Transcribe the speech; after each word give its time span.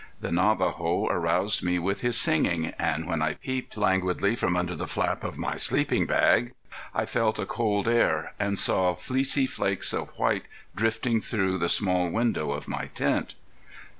The 0.19 0.31
Navajo 0.31 1.05
aroused 1.11 1.61
me 1.61 1.77
with 1.77 2.01
his 2.01 2.17
singing, 2.17 2.73
and 2.79 3.07
when 3.07 3.21
I 3.21 3.35
peeped 3.35 3.77
languidly 3.77 4.35
from 4.35 4.57
under 4.57 4.75
the 4.75 4.87
flap 4.87 5.23
of 5.23 5.37
my 5.37 5.57
sleeping 5.57 6.07
bag, 6.07 6.53
I 6.91 7.05
felt 7.05 7.37
a 7.37 7.45
cold 7.45 7.87
air 7.87 8.33
and 8.39 8.57
saw 8.57 8.95
fleecy 8.95 9.45
flakes 9.45 9.93
of 9.93 10.09
white 10.17 10.45
drifting 10.75 11.19
through 11.21 11.59
the 11.59 11.69
small 11.69 12.09
window 12.09 12.49
of 12.49 12.67
my 12.67 12.87
tent. 12.95 13.35